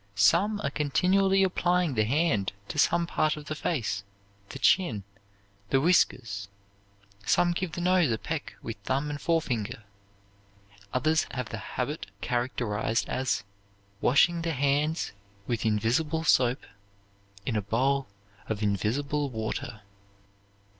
Some 0.15 0.59
are 0.63 0.71
continually 0.71 1.43
applying 1.43 1.93
the 1.93 2.05
hand 2.05 2.53
to 2.69 2.79
some 2.79 3.05
part 3.05 3.37
of 3.37 3.45
the 3.45 3.53
face, 3.53 4.03
the 4.49 4.57
chin, 4.57 5.03
the 5.69 5.79
whiskers; 5.79 6.47
some 7.23 7.51
give 7.51 7.73
the 7.73 7.81
nose 7.81 8.09
a 8.09 8.17
peck 8.17 8.55
with 8.63 8.77
thumb 8.77 9.11
and 9.11 9.21
forefinger; 9.21 9.83
others 10.91 11.27
have 11.29 11.49
the 11.49 11.59
habit 11.59 12.07
characterized 12.19 13.07
as, 13.09 13.43
"Washing 14.01 14.41
the 14.41 14.53
hands 14.53 15.11
with 15.45 15.67
invisible 15.67 16.23
soap 16.23 16.65
In 17.45 17.55
a 17.55 17.61
bowl 17.61 18.07
of 18.49 18.63
invisible 18.63 19.29
water." 19.29 19.81